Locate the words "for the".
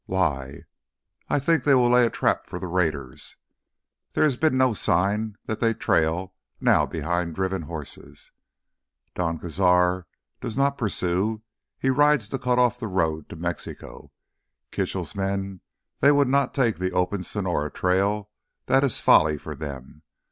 2.47-2.65